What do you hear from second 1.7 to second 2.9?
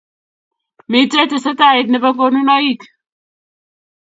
nebo konunoik